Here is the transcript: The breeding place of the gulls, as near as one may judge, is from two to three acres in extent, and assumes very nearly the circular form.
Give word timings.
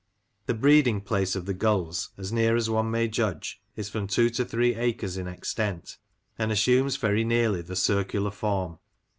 The 0.47 0.55
breeding 0.55 1.01
place 1.01 1.35
of 1.35 1.45
the 1.45 1.53
gulls, 1.53 2.09
as 2.17 2.31
near 2.33 2.55
as 2.55 2.71
one 2.71 2.89
may 2.89 3.07
judge, 3.07 3.61
is 3.75 3.87
from 3.87 4.07
two 4.07 4.31
to 4.31 4.43
three 4.43 4.73
acres 4.73 5.15
in 5.15 5.27
extent, 5.27 5.99
and 6.39 6.51
assumes 6.51 6.95
very 6.97 7.23
nearly 7.23 7.61
the 7.61 7.75
circular 7.75 8.31
form. 8.31 8.79